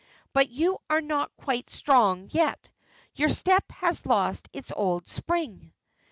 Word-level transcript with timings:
"But 0.33 0.49
you 0.49 0.79
are 0.89 0.99
not 0.99 1.29
quite 1.37 1.69
strong 1.69 2.27
yet; 2.31 2.69
your 3.13 3.29
step 3.29 3.65
has 3.69 4.03
lost 4.03 4.49
its 4.51 4.71
old 4.75 5.07
spring." 5.07 5.73